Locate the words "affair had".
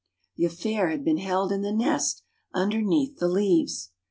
0.45-1.05